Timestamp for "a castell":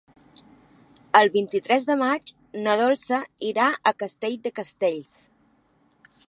3.93-4.39